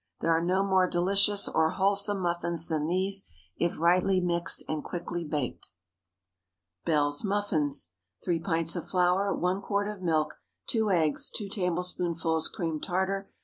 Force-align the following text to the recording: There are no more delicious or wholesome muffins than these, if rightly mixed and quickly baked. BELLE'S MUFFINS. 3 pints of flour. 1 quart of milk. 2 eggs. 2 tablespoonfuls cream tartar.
There 0.19 0.31
are 0.35 0.43
no 0.43 0.63
more 0.63 0.87
delicious 0.89 1.47
or 1.47 1.69
wholesome 1.69 2.21
muffins 2.21 2.67
than 2.67 2.87
these, 2.87 3.23
if 3.57 3.77
rightly 3.77 4.19
mixed 4.19 4.63
and 4.67 4.83
quickly 4.83 5.23
baked. 5.23 5.73
BELLE'S 6.85 7.23
MUFFINS. 7.23 7.91
3 8.23 8.39
pints 8.39 8.75
of 8.75 8.87
flour. 8.87 9.31
1 9.31 9.61
quart 9.61 9.87
of 9.87 10.01
milk. 10.01 10.39
2 10.69 10.89
eggs. 10.89 11.29
2 11.29 11.49
tablespoonfuls 11.49 12.47
cream 12.47 12.79
tartar. 12.79 13.29